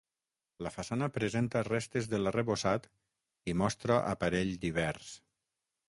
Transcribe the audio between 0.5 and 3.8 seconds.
La façana presenta restes de l'arrebossat i